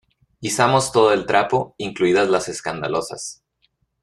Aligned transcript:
izamos 0.41 0.91
todo 0.91 1.13
el 1.13 1.27
trapo, 1.27 1.75
incluidas 1.77 2.27
las 2.27 2.49
escandalosas. 2.49 3.43